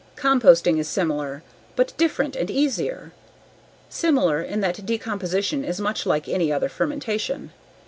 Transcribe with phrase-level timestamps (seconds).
[0.15, 1.43] Composting is similar,
[1.75, 3.11] but different and easier.
[3.87, 7.51] Similar in that decomposition is much like any other fermentation.